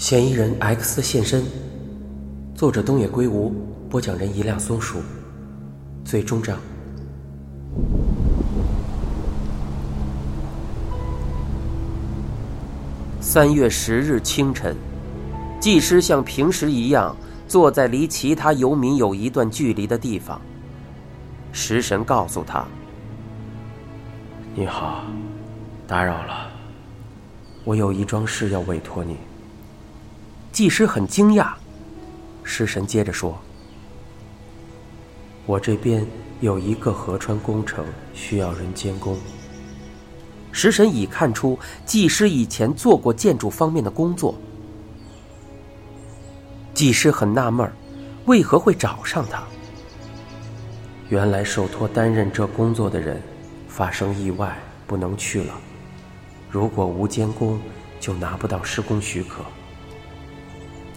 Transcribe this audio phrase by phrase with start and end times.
[0.00, 1.44] 嫌疑人 X 现身。
[2.54, 3.52] 作者东野圭吾，
[3.90, 5.02] 播讲人一辆松鼠。
[6.06, 6.58] 最终章。
[13.20, 14.74] 三月十日清晨，
[15.60, 17.14] 技师像平时一样
[17.46, 20.40] 坐在离其他游民有一段距离的地方。
[21.52, 22.66] 食神告诉他
[24.56, 25.04] ：“你好，
[25.86, 26.48] 打扰了，
[27.64, 29.14] 我有一桩事要委托你。”
[30.60, 31.54] 技师很惊讶，
[32.44, 33.40] 食神接着说
[35.46, 36.06] ：“我这边
[36.40, 37.82] 有一个河川工程
[38.12, 39.16] 需要人监工。”
[40.52, 44.34] 食神已看出技师以前做过建筑方面的工作。
[46.74, 47.72] 技师很纳闷
[48.26, 49.42] 为何会找上他？
[51.08, 53.22] 原来受托担任这工作的人
[53.66, 55.58] 发生意外不能去了，
[56.50, 57.58] 如果无监工，
[57.98, 59.42] 就拿不到施工许可。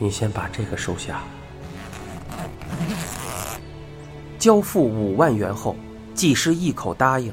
[0.03, 1.23] 你先把这个收下。
[4.37, 5.77] 交付五万元后，
[6.13, 7.31] 技师一口答应。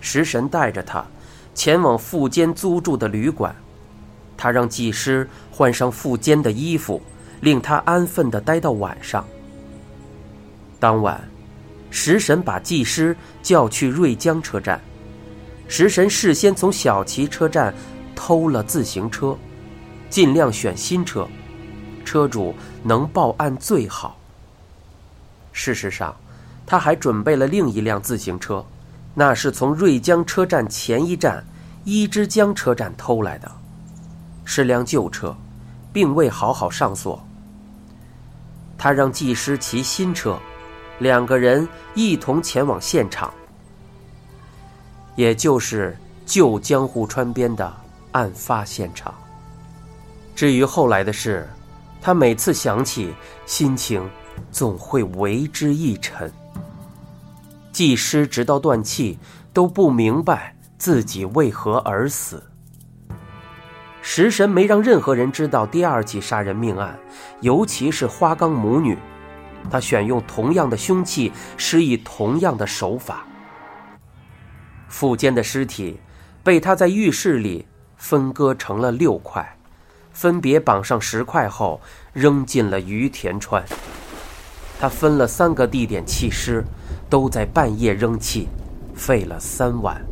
[0.00, 1.06] 食神带着他
[1.54, 3.54] 前往富坚租住的旅馆，
[4.36, 7.00] 他让技师换上富坚的衣服，
[7.40, 9.24] 令他安分的待到晚上。
[10.80, 11.22] 当晚，
[11.88, 14.80] 食神把技师叫去瑞江车站，
[15.68, 17.72] 食神事先从小崎车站
[18.16, 19.38] 偷了自行车，
[20.10, 21.26] 尽量选新车，
[22.04, 24.16] 车主能报案最好。
[25.52, 26.14] 事实上，
[26.66, 28.64] 他还准备了另一辆自行车。
[29.14, 31.44] 那是从瑞江车站前一站
[31.82, 33.50] 伊之江车站偷来的，
[34.44, 35.36] 是辆旧车，
[35.92, 37.20] 并未好好上锁。
[38.76, 40.38] 他让技师骑新车，
[41.00, 43.32] 两个人一同前往现场，
[45.16, 47.74] 也就是旧江户川边的
[48.12, 49.12] 案发现场。
[50.38, 51.48] 至于后来的事，
[52.00, 53.12] 他每次想起，
[53.44, 54.08] 心情
[54.52, 56.32] 总会为之一沉。
[57.72, 59.18] 技师直到断气
[59.52, 62.40] 都不明白自己为何而死。
[64.00, 66.96] 食神没让任何人知道第二起杀人命案，
[67.40, 68.96] 尤其是花岗母女。
[69.68, 73.26] 他选用同样的凶器，施以同样的手法。
[74.86, 75.98] 富坚的尸体
[76.44, 79.57] 被他在浴室里分割成了六块，
[80.18, 81.80] 分别绑上石块后
[82.12, 83.64] 扔进了于田川。
[84.80, 86.64] 他分了三个地点弃尸。
[87.10, 88.48] 都在半夜扔弃，
[88.94, 90.04] 废了三晚。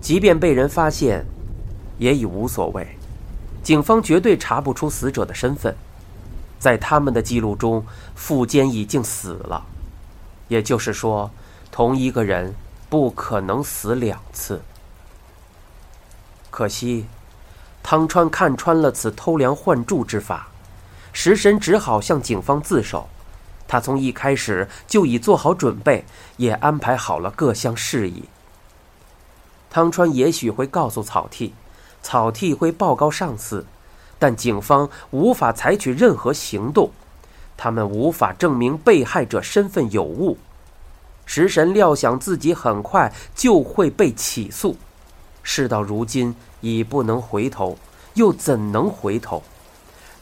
[0.00, 1.22] 即便被人发现，
[1.98, 2.96] 也已无所谓。
[3.62, 5.76] 警方绝对查不出死者的身份，
[6.58, 9.62] 在他们的记录中，富坚已经死了。
[10.48, 11.30] 也就是说，
[11.70, 12.54] 同一个人
[12.88, 14.62] 不可能死两次。
[16.50, 17.04] 可惜，
[17.82, 20.48] 汤川看穿了此偷梁换柱之法，
[21.12, 23.08] 食神只好向警方自首。
[23.66, 26.04] 他从一开始就已做好准备，
[26.36, 28.24] 也安排好了各项事宜。
[29.70, 31.54] 汤川也许会告诉草剃，
[32.02, 33.64] 草剃会报告上司，
[34.18, 36.90] 但警方无法采取任何行动，
[37.56, 40.36] 他们无法证明被害者身份有误。
[41.24, 44.76] 食神料想自己很快就会被起诉，
[45.42, 47.78] 事到如今已不能回头，
[48.14, 49.42] 又怎能回头？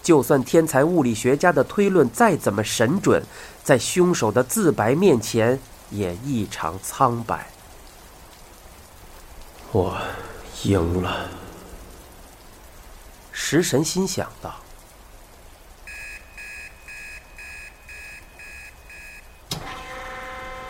[0.02, 3.22] 就算天才物理学家的推论再怎么神准，
[3.62, 5.60] 在凶手的自白面前
[5.90, 7.46] 也异常苍白。
[9.72, 10.00] 我
[10.62, 11.28] 赢了，
[13.30, 14.54] 食神心想道。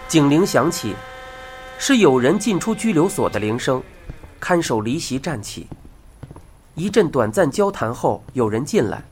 [0.08, 0.96] 警铃响起，
[1.78, 3.80] 是有人进出拘留所的铃声。
[4.40, 5.68] 看守离席站起，
[6.74, 9.04] 一阵短暂交谈后，有人进来。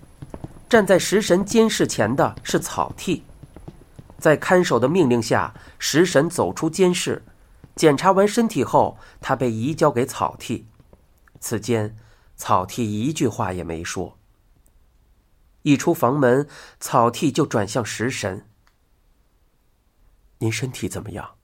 [0.68, 3.22] 站在食神监视前的是草剃，
[4.18, 7.22] 在看守的命令下，食神走出监视，
[7.76, 10.66] 检查完身体后，他被移交给草剃。
[11.40, 11.96] 此间，
[12.36, 14.18] 草剃一句话也没说。
[15.62, 16.46] 一出房门，
[16.80, 18.46] 草剃就转向食神
[20.38, 21.36] ：“您身体怎么样？”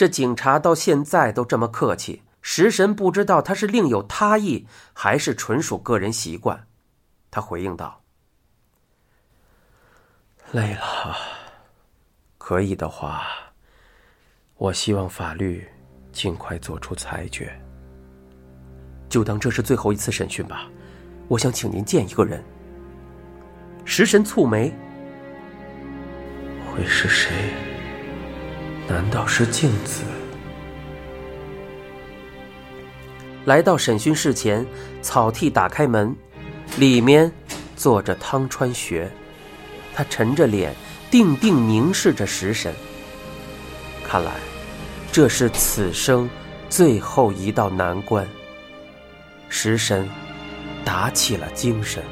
[0.00, 6.66] 这警察到现在都这么客气，食神不知道他是另有他意，还是纯属个人习惯。
[7.30, 8.02] 他回应道
[10.52, 11.14] ：“累了，
[12.38, 13.26] 可以的话，
[14.56, 15.68] 我希望法律
[16.12, 17.52] 尽快做出裁决。
[19.10, 20.66] 就当这是最后一次审讯吧。
[21.28, 22.42] 我想请您见一个人。”
[23.84, 24.72] 食神蹙眉
[26.72, 27.30] ：“会是谁？
[28.90, 30.02] 难道是镜子？”
[33.46, 34.66] 来到审讯室前，
[35.00, 36.14] 草剃打开门，
[36.76, 37.30] 里面
[37.76, 39.08] 坐着汤川学，
[39.94, 40.74] 他沉着脸，
[41.08, 42.74] 定定凝视着食神。
[44.04, 44.32] 看来，
[45.12, 46.28] 这是此生
[46.68, 48.26] 最后一道难关。
[49.48, 50.08] 食神
[50.84, 52.02] 打起了精神。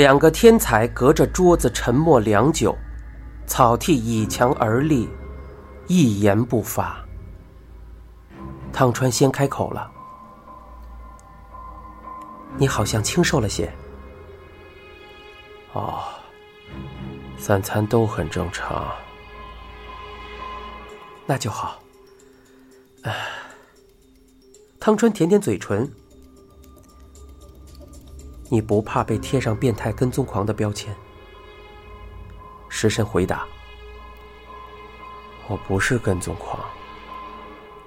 [0.00, 2.74] 两个天才隔着桌子沉默良久，
[3.46, 5.06] 草剃倚墙而立，
[5.88, 7.04] 一言不发。
[8.72, 9.92] 汤川先开口了
[12.56, 13.70] ：“你好像清瘦了些。
[15.74, 16.02] ”“哦，
[17.36, 18.90] 三餐都很正常。
[21.28, 21.78] ”“那就好。”
[23.04, 23.14] 哎，
[24.80, 25.86] 汤川舔舔嘴唇。
[28.52, 30.92] 你不怕被贴上变态跟踪狂的标签？
[32.68, 33.46] 食神回答
[35.46, 36.58] ：“我不是跟踪狂，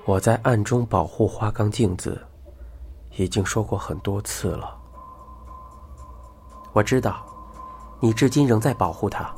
[0.05, 2.25] 我在暗中保护花冈镜子，
[3.17, 4.79] 已经说过很多次了。
[6.71, 7.25] 我知道，
[7.99, 9.29] 你至今仍在保护他。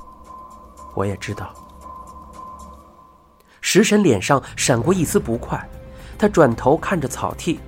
[0.94, 1.52] 我也知道。”
[3.62, 5.68] 食神脸上闪过一丝不快，
[6.20, 7.60] 他转头看着草剃。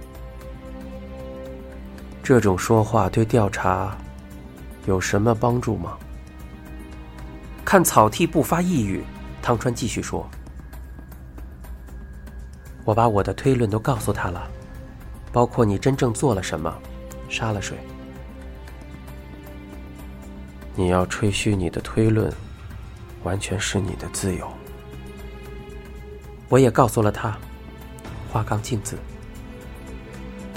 [2.28, 3.96] 这种说话对调查
[4.86, 5.98] 有什么帮助吗？
[7.64, 9.02] 看草剃不发一语，
[9.42, 10.30] 汤川继续说
[12.84, 14.46] ：“我把我的推论都告诉他了，
[15.32, 16.78] 包括你真正做了什么，
[17.30, 17.78] 杀了谁。
[20.76, 22.30] 你要吹嘘你的推论，
[23.24, 24.46] 完全是你的自由。
[26.50, 27.38] 我也告诉了他，
[28.30, 28.98] 花冈镜子。”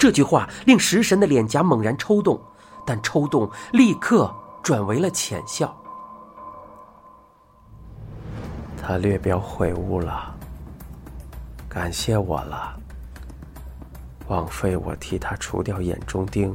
[0.01, 2.41] 这句话令食神的脸颊猛然抽动，
[2.87, 4.33] 但抽动立刻
[4.63, 5.71] 转为了浅笑。
[8.81, 10.35] 他略表悔悟了，
[11.69, 12.75] 感谢我了。
[14.27, 16.51] 枉费我替他除掉眼中钉，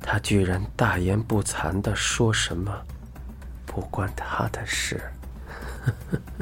[0.00, 2.76] 他居然大言不惭的说什么
[3.64, 5.00] 不关他的事。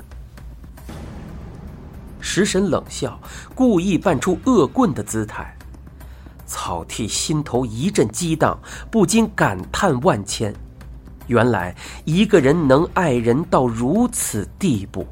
[2.19, 3.20] 食神冷笑，
[3.55, 5.55] 故意扮出恶棍的姿态。
[6.46, 8.58] 草剃心头一阵激荡，
[8.90, 10.54] 不禁感叹万千。
[11.26, 15.04] 原来一个人能爱人到如此地步。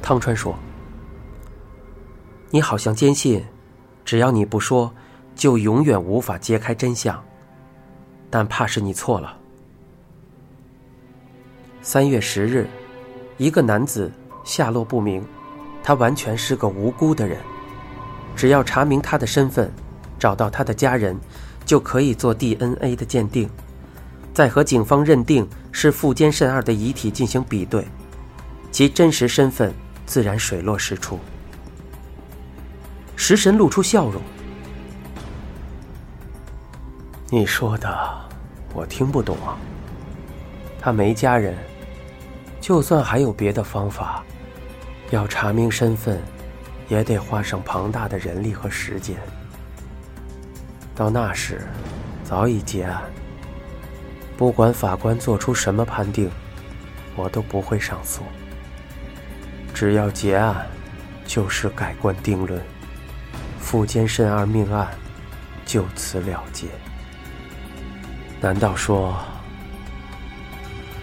[0.00, 0.56] 汤川说
[2.50, 3.44] ：“你好像坚信，
[4.04, 4.90] 只要你不说，
[5.34, 7.22] 就永远无法揭开真相。
[8.30, 9.36] 但怕是你错了。
[11.82, 12.66] 三月十日，
[13.36, 14.10] 一个男子
[14.44, 15.24] 下落不明，
[15.82, 17.38] 他完全是个无辜的人。”
[18.36, 19.72] 只要查明他的身份，
[20.18, 21.18] 找到他的家人，
[21.64, 23.48] 就可以做 DNA 的鉴定，
[24.34, 27.88] 再和警方认定是富坚慎二的遗体进行比对，
[28.70, 29.72] 其真实身份
[30.04, 31.18] 自然水落石出。
[33.16, 34.20] 食神露出笑容
[37.32, 37.88] ：“你说的
[38.74, 39.56] 我听不懂啊。
[40.78, 41.56] 他没家人，
[42.60, 44.22] 就算还有别的方法，
[45.10, 46.22] 要查明身份。”
[46.88, 49.16] 也得花上庞大的人力和时间。
[50.94, 51.66] 到那时，
[52.24, 53.02] 早已结案。
[54.36, 56.30] 不管法官做出什么判定，
[57.14, 58.22] 我都不会上诉。
[59.74, 60.66] 只要结案，
[61.26, 62.60] 就是改观定论，
[63.58, 64.88] 富坚慎二命案
[65.64, 66.66] 就此了结。
[68.40, 69.16] 难道说？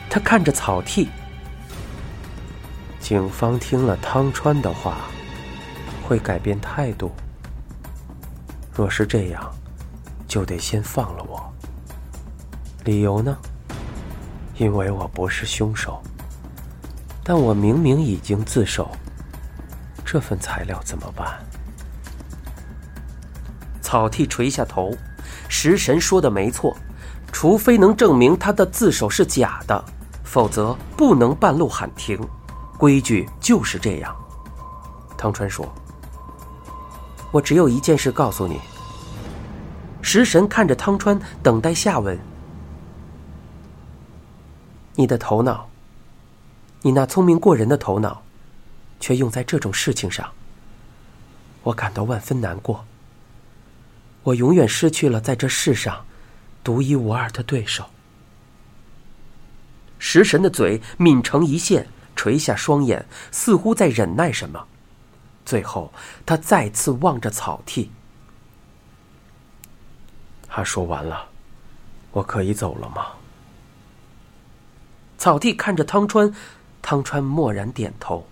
[0.10, 1.10] 他看着草剃。
[3.00, 4.98] 警方听了汤川的话。
[6.13, 7.12] 会改变态度。
[8.72, 9.51] 若是这样，
[10.27, 11.51] 就得先放了我。
[12.84, 13.36] 理由呢？
[14.58, 16.00] 因为我不是凶手，
[17.24, 18.91] 但我明明已经自首。
[20.05, 21.43] 这份材料怎么办？
[23.82, 24.96] 草剃垂下头。
[25.50, 26.77] 食神说的没错，
[27.32, 29.84] 除非能证明他的自首是假的，
[30.24, 32.20] 否则不能半路喊停。
[32.77, 34.15] 规矩就是这样。
[35.17, 35.74] 汤川说。
[37.34, 38.62] 我只有一件事告诉你。
[40.04, 42.18] 食神看着汤川，等待下文。
[44.94, 45.68] 你的头脑，
[46.84, 48.22] 你那聪明过人的头脑，
[49.00, 50.30] 却用在这种事情上，
[51.63, 52.86] 我感到万分难过。
[54.22, 56.06] 我永远失去了在这世上
[56.63, 57.84] 独一无二的对手。
[59.98, 64.68] 食神的嘴抿成一线，垂下双眼，似乎在忍耐什么。
[65.46, 65.94] 最后，
[66.26, 67.92] 他再次望着草剃。
[70.48, 71.30] 他说完了，
[72.12, 73.08] 我可以走了吗？
[75.18, 76.34] 草地看着汤川，
[76.82, 78.28] 汤川默然点头。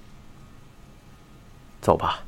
[1.82, 2.24] 走吧。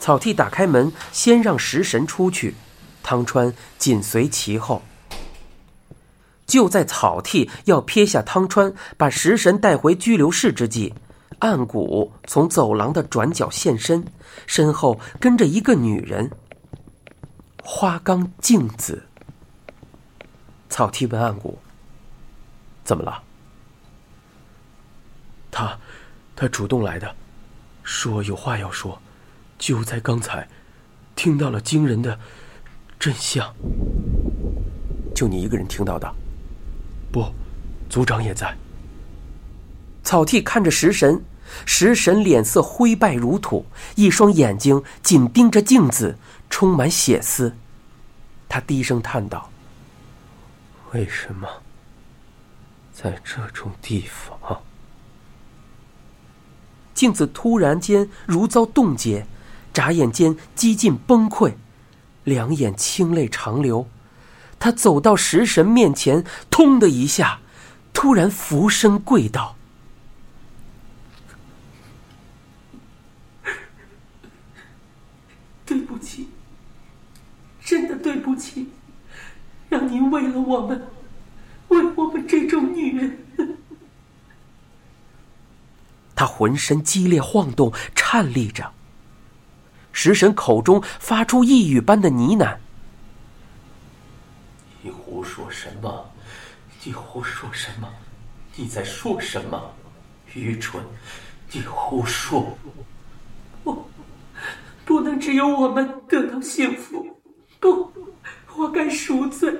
[0.00, 2.54] 草剃打开门，先让食神出去，
[3.02, 4.82] 汤川紧随其后。
[6.46, 10.94] 就在草剃要撇下汤川，把食神带回拘留室之际。
[11.40, 14.04] 暗谷从走廊的转角现身，
[14.46, 16.30] 身后跟着一个女人。
[17.62, 19.02] 花冈镜子。
[20.68, 21.58] 草剃问暗谷
[22.84, 23.22] ：“怎么了？”
[25.50, 25.78] 他，
[26.36, 27.14] 他主动来的，
[27.82, 29.00] 说有话要说。
[29.56, 30.48] 就在刚才，
[31.14, 32.18] 听到了惊人的
[32.98, 33.54] 真相。
[35.14, 36.12] 就你一个人听到的？
[37.14, 37.24] 不，
[37.88, 38.52] 族长也在。
[40.02, 41.24] 草剃看着食神，
[41.64, 46.18] 食神脸色灰败如土，一双眼睛紧盯着镜子，
[46.50, 47.54] 充满血丝。
[48.48, 49.48] 他低声叹道
[50.92, 51.48] ：“为什么
[52.92, 54.60] 在这种地方？”
[56.94, 59.24] 镜子突然间如遭冻结，
[59.72, 61.52] 眨眼间几近崩溃，
[62.24, 63.86] 两眼清泪长流。
[64.64, 67.40] 他走到食神面前，通的一下，
[67.92, 69.56] 突然俯身跪道。
[75.66, 76.30] 对不起，
[77.62, 78.70] 真的对不起，
[79.68, 80.88] 让您为了我们，
[81.68, 83.18] 为我们这种女人。
[86.16, 88.72] 他浑身激烈晃动，颤栗着。
[89.92, 92.63] 食神口中发出呓语般的呢喃：“你
[95.24, 96.12] 说什么？
[96.84, 97.88] 你胡说什么？
[98.54, 99.74] 你在说什么？
[100.34, 100.84] 愚蠢！
[101.50, 102.56] 你胡说！
[103.64, 103.88] 我。”
[104.86, 107.18] 不能只有我们得到幸福，
[107.58, 107.90] 不，
[108.54, 109.50] 我该赎罪，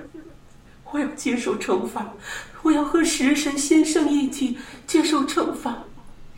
[0.92, 2.12] 我要接受惩罚，
[2.60, 5.82] 我要和食神先生一起接受惩罚。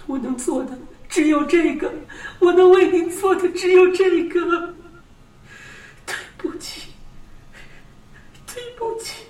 [0.07, 0.79] 我能做的
[1.09, 1.93] 只有这个，
[2.39, 4.73] 我能为您做的只有这个。
[6.07, 6.91] 对不起，
[8.47, 9.25] 对不起，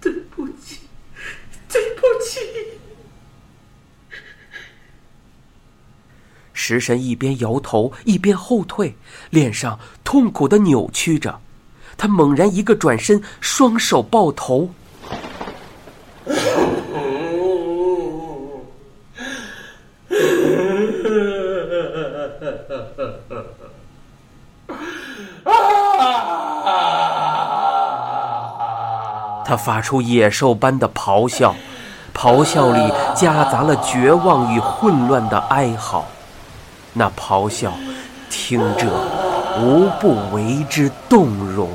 [0.00, 0.80] 对不起，
[1.68, 2.40] 对不起。
[6.66, 8.96] 食神一边摇头一边后退，
[9.30, 11.38] 脸上痛苦的扭曲着。
[11.96, 14.70] 他猛然一个转身，双手抱头。
[29.44, 31.54] 他发出野兽般的咆哮，
[32.12, 36.04] 咆哮里夹杂了绝望与混乱的哀嚎。
[36.98, 37.74] 那咆哮，
[38.30, 38.86] 听着
[39.60, 41.68] 无不为之动容。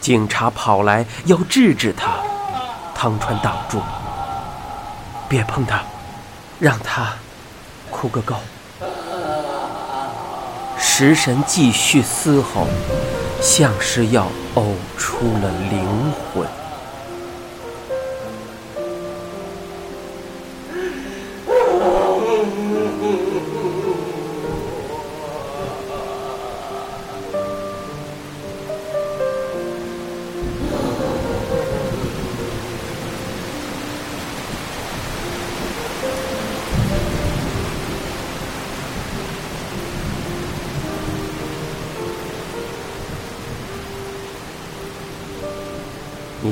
[0.00, 2.16] 警察跑来要制止他，
[2.96, 3.80] 汤川挡住
[5.30, 5.82] ：“别碰他，
[6.58, 7.14] 让他
[7.88, 8.34] 哭个够。”
[10.76, 12.66] 食神继续嘶吼，
[13.40, 14.26] 像是要
[14.56, 16.44] 呕出了灵魂。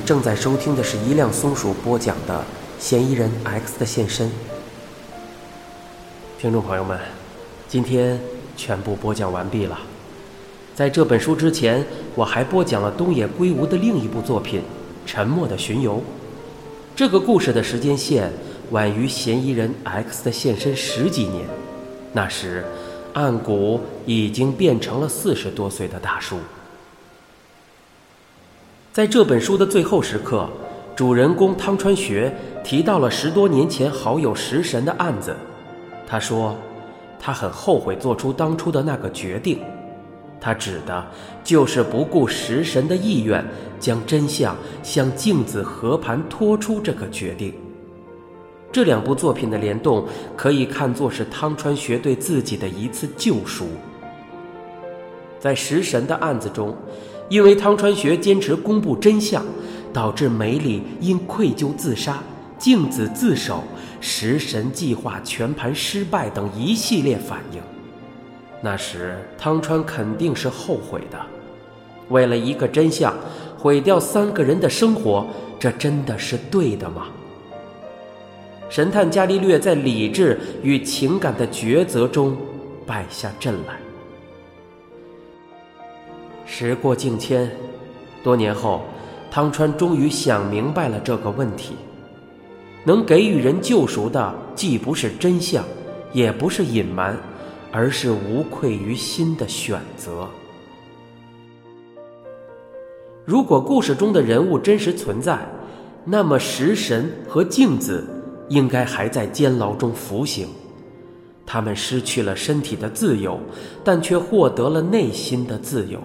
[0.04, 2.38] 正在收听的是一辆松鼠播讲的
[2.82, 4.28] 《嫌疑人 X 的现身》。
[6.38, 6.98] 听众朋友们，
[7.66, 8.20] 今天
[8.54, 9.78] 全部播讲完毕了。
[10.74, 11.82] 在这本书之前，
[12.14, 14.60] 我还播讲了东野圭吾的另一部作品
[15.06, 15.96] 《沉默的巡游》。
[16.94, 18.30] 这个故事的时间线
[18.72, 21.46] 晚于嫌疑人 X 的现身十几年，
[22.12, 22.62] 那时
[23.14, 26.36] 岸谷已经变成了四十多岁的大叔。
[28.94, 30.48] 在这本书的最后时刻，
[30.94, 32.32] 主人公汤川学
[32.62, 35.34] 提到了十多年前好友食神的案子。
[36.06, 36.56] 他说，
[37.18, 39.58] 他很后悔做出当初的那个决定。
[40.40, 41.04] 他指的
[41.42, 43.44] 就是不顾食神的意愿，
[43.80, 47.52] 将真相向镜子和盘托出这个决定。
[48.70, 53.66] 这两部作品的联动，可以看作是汤川学对自己的一次救赎。
[55.40, 56.72] 在食神的案子中。
[57.28, 59.44] 因为汤川学坚持公布真相，
[59.92, 62.22] 导致梅里因愧疚自杀，
[62.58, 63.64] 镜子自首，
[64.00, 67.60] 食神计划全盘失败等一系列反应。
[68.60, 71.18] 那时汤川肯定是后悔的。
[72.10, 73.14] 为了一个真相，
[73.56, 75.26] 毁掉三个人的生活，
[75.58, 77.06] 这真的是对的吗？
[78.68, 82.36] 神探伽利略在理智与情感的抉择中
[82.86, 83.83] 败下阵来。
[86.56, 87.50] 时过境迁，
[88.22, 88.82] 多年后，
[89.28, 91.74] 汤川终于想明白了这个问题：
[92.84, 95.64] 能给予人救赎的，既不是真相，
[96.12, 97.18] 也不是隐瞒，
[97.72, 100.28] 而是无愧于心的选择。
[103.24, 105.36] 如果故事中的人物真实存在，
[106.04, 108.06] 那么食神和镜子
[108.48, 110.46] 应该还在监牢中服刑，
[111.44, 113.40] 他们失去了身体的自由，
[113.82, 115.98] 但却获得了内心的自由。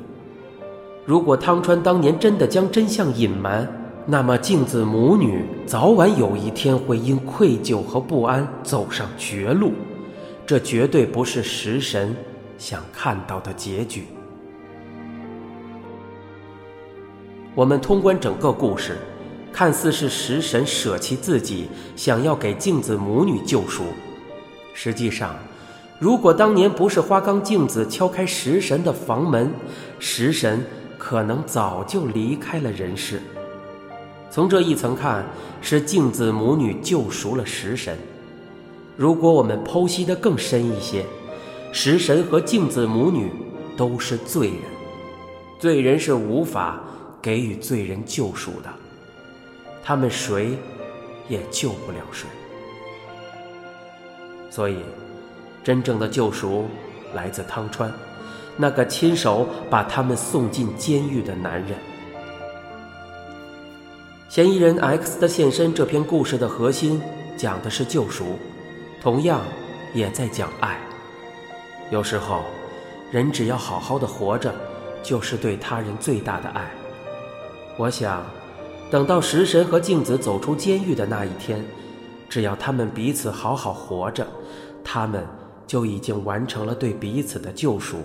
[1.05, 3.67] 如果汤川当年真的将真相隐瞒，
[4.05, 9.71] 那么镜子母女早晚有一天会因愧疚和不安走上绝路，
[10.45, 12.15] 这绝对不是食神
[12.57, 14.05] 想看到的结局。
[17.55, 18.97] 我们通关整个故事，
[19.51, 23.83] 看似是食神舍弃自己，想要给镜子母女救赎。
[24.73, 25.35] 实际上，
[25.97, 29.51] 如果当年不是花冈镜子敲开食神的房门，
[29.97, 30.63] 食神
[30.99, 33.19] 可能早就离开了人世。
[34.29, 35.25] 从这一层看，
[35.59, 37.97] 是镜子母女救赎了食神。
[38.95, 41.03] 如果我们剖析的更深一些，
[41.71, 43.31] 食神和镜子母女
[43.75, 44.57] 都是罪人，
[45.57, 46.79] 罪人是无法。
[47.21, 48.69] 给予罪人救赎的，
[49.83, 50.57] 他们谁
[51.27, 52.29] 也救不了谁。
[54.49, 54.77] 所以，
[55.61, 56.67] 真正的救赎
[57.13, 57.91] 来自汤川，
[58.57, 61.77] 那个亲手把他们送进监狱的男人。
[64.27, 67.01] 嫌疑人 X 的现身这篇故事的核心
[67.35, 68.37] 讲的是救赎，
[69.01, 69.41] 同样
[69.93, 70.79] 也在讲爱。
[71.89, 72.43] 有时候，
[73.11, 74.53] 人只要好好的活着，
[75.01, 76.69] 就是对他人最大的爱。
[77.75, 78.23] 我想，
[78.91, 81.65] 等到食神和镜子走出监狱的那一天，
[82.29, 84.27] 只要他们彼此好好活着，
[84.83, 85.25] 他们
[85.65, 87.97] 就已经完成了对彼此的救赎。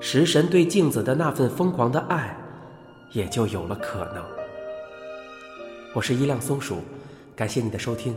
[0.00, 2.36] 食神对镜子的那份疯狂的爱，
[3.12, 4.22] 也就有了可能。
[5.92, 6.76] 我是一辆松鼠，
[7.34, 8.14] 感谢你的收听。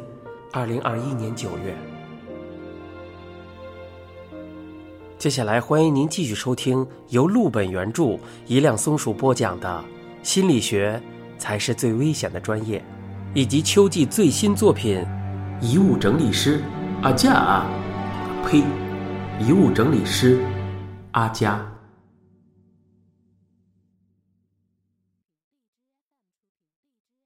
[0.51, 1.75] 二零二一年九月，
[5.17, 9.83] 接下来欢迎您继续收听由陆本原著、一辆松鼠播讲的。
[10.21, 11.01] 心理学
[11.39, 12.83] 才是最危险的专业，
[13.33, 15.03] 以及秋季最新作品
[15.65, 16.61] 《遗物整理师
[17.01, 17.65] 阿佳》，
[18.47, 18.59] 呸，
[19.39, 20.39] 《遗物整理师
[21.13, 21.55] 阿佳》。